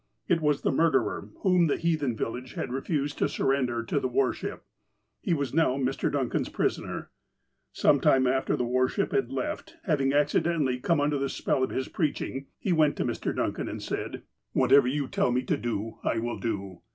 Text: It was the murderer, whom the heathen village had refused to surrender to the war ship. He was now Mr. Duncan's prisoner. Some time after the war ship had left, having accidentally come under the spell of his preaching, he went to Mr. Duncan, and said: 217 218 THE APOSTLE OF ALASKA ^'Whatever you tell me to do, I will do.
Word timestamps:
It 0.27 0.41
was 0.41 0.63
the 0.63 0.71
murderer, 0.71 1.29
whom 1.41 1.67
the 1.67 1.77
heathen 1.77 2.15
village 2.15 2.55
had 2.55 2.73
refused 2.73 3.19
to 3.19 3.29
surrender 3.29 3.83
to 3.83 3.99
the 3.99 4.07
war 4.07 4.33
ship. 4.33 4.63
He 5.21 5.35
was 5.35 5.53
now 5.53 5.77
Mr. 5.77 6.11
Duncan's 6.11 6.49
prisoner. 6.49 7.11
Some 7.71 7.99
time 7.99 8.25
after 8.25 8.55
the 8.55 8.65
war 8.65 8.87
ship 8.89 9.11
had 9.11 9.29
left, 9.31 9.77
having 9.83 10.11
accidentally 10.11 10.79
come 10.79 10.99
under 10.99 11.19
the 11.19 11.29
spell 11.29 11.63
of 11.63 11.69
his 11.69 11.87
preaching, 11.87 12.47
he 12.57 12.73
went 12.73 12.95
to 12.95 13.05
Mr. 13.05 13.31
Duncan, 13.35 13.69
and 13.69 13.79
said: 13.79 14.23
217 14.55 14.57
218 14.57 14.57
THE 14.57 14.57
APOSTLE 14.57 14.57
OF 14.57 14.57
ALASKA 14.57 14.57
^'Whatever 14.57 14.91
you 14.91 15.07
tell 15.07 15.31
me 15.31 15.43
to 15.43 15.57
do, 15.57 15.97
I 16.03 16.17
will 16.17 16.39
do. 16.39 16.81